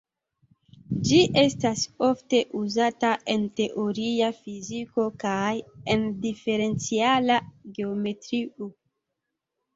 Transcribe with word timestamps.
Ĝi 1.09 1.17
estas 1.41 1.83
ofte 2.07 2.39
uzata 2.59 3.11
en 3.33 3.43
teoria 3.59 4.31
fiziko 4.39 5.07
kaj 5.25 5.53
en 5.95 6.09
diferenciala 6.25 7.39
geometrio. 7.79 8.73